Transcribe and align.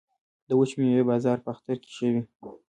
د 0.47 0.49
وچې 0.59 0.75
میوې 0.79 1.03
بازار 1.09 1.37
په 1.45 1.49
اختر 1.53 1.75
کې 1.83 1.89
ښه 1.95 2.07
وي 2.13 2.21